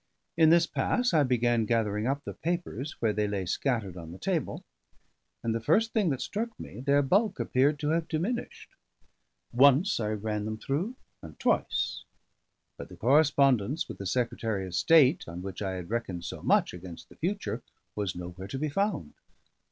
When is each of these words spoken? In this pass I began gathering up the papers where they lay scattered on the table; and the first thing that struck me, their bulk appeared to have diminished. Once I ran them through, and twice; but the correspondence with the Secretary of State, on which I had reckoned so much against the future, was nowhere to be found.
In 0.35 0.49
this 0.49 0.65
pass 0.65 1.13
I 1.13 1.21
began 1.21 1.67
gathering 1.67 2.07
up 2.07 2.23
the 2.23 2.33
papers 2.33 2.95
where 2.99 3.13
they 3.13 3.27
lay 3.27 3.45
scattered 3.45 3.95
on 3.97 4.11
the 4.11 4.17
table; 4.17 4.63
and 5.43 5.53
the 5.53 5.59
first 5.61 5.93
thing 5.93 6.09
that 6.09 6.21
struck 6.21 6.59
me, 6.59 6.79
their 6.81 7.03
bulk 7.03 7.39
appeared 7.39 7.77
to 7.81 7.89
have 7.89 8.07
diminished. 8.07 8.71
Once 9.53 9.99
I 9.99 10.09
ran 10.13 10.45
them 10.45 10.57
through, 10.57 10.95
and 11.21 11.39
twice; 11.39 12.03
but 12.77 12.89
the 12.89 12.97
correspondence 12.97 13.87
with 13.87 13.99
the 13.99 14.07
Secretary 14.07 14.65
of 14.65 14.73
State, 14.73 15.25
on 15.27 15.43
which 15.43 15.61
I 15.61 15.73
had 15.73 15.91
reckoned 15.91 16.25
so 16.25 16.41
much 16.41 16.73
against 16.73 17.09
the 17.09 17.15
future, 17.15 17.61
was 17.95 18.15
nowhere 18.15 18.47
to 18.47 18.57
be 18.57 18.69
found. 18.69 19.13